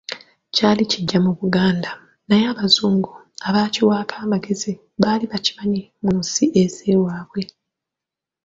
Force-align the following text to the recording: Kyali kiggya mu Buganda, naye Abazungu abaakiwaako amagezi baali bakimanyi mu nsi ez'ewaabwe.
Kyali 0.55 0.83
kiggya 0.91 1.19
mu 1.25 1.31
Buganda, 1.39 1.91
naye 2.27 2.45
Abazungu 2.53 3.11
abaakiwaako 3.47 4.15
amagezi 4.25 4.71
baali 5.01 5.25
bakimanyi 5.31 5.81
mu 6.03 6.11
nsi 6.19 6.43
ez'ewaabwe. 6.63 7.41